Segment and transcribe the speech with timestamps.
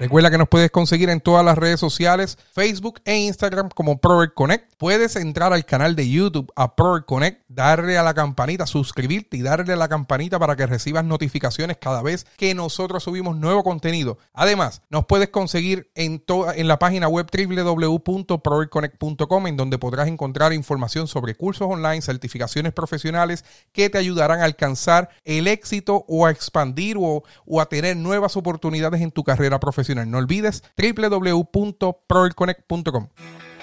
[0.00, 4.34] Recuerda que nos puedes conseguir en todas las redes sociales, Facebook e Instagram como Prover
[4.34, 4.74] Connect.
[4.76, 9.42] Puedes entrar al canal de YouTube a Prover Connect, darle a la campanita, suscribirte y
[9.42, 14.18] darle a la campanita para que recibas notificaciones cada vez que nosotros subimos nuevo contenido.
[14.32, 16.24] Además, nos puedes conseguir en,
[16.56, 23.44] en la página web www.proverconnect.com en donde podrás encontrar información sobre cursos online, certificaciones profesionales
[23.70, 27.22] que te ayudarán a alcanzar el éxito o a expandir o
[27.60, 33.08] a tener nuevas oportunidades en tu carrera profesional no olvides www.proelconnect.com.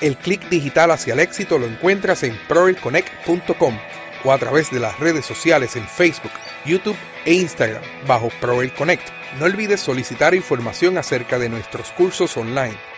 [0.01, 3.77] El clic digital hacia el éxito lo encuentras en proelconnect.com
[4.23, 6.31] o a través de las redes sociales en Facebook,
[6.65, 9.07] YouTube e Instagram bajo Proel Connect.
[9.39, 12.90] No olvides solicitar información acerca de nuestros cursos online